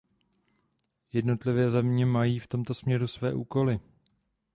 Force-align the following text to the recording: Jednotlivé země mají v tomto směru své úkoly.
Jednotlivé 1.13 1.71
země 1.71 2.05
mají 2.05 2.39
v 2.39 2.47
tomto 2.47 2.73
směru 2.73 3.07
své 3.07 3.33
úkoly. 3.33 3.79